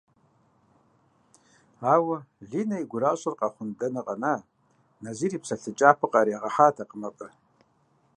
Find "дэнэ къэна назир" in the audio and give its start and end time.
3.79-5.33